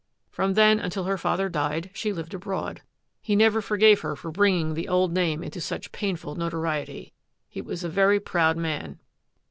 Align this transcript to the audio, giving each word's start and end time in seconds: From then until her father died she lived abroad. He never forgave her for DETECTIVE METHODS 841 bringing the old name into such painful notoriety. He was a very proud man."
From 0.31 0.55
then 0.55 0.79
until 0.79 1.03
her 1.03 1.15
father 1.15 1.47
died 1.47 1.91
she 1.93 2.11
lived 2.11 2.33
abroad. 2.33 2.81
He 3.21 3.35
never 3.35 3.61
forgave 3.61 3.99
her 3.99 4.15
for 4.15 4.29
DETECTIVE 4.31 4.41
METHODS 4.41 4.77
841 4.79 4.81
bringing 4.87 4.87
the 4.87 4.89
old 4.91 5.13
name 5.13 5.43
into 5.43 5.61
such 5.61 5.91
painful 5.91 6.33
notoriety. 6.33 7.13
He 7.47 7.61
was 7.61 7.83
a 7.83 7.87
very 7.87 8.19
proud 8.19 8.57
man." 8.57 8.99